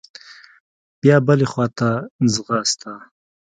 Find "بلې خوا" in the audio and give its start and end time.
1.27-1.65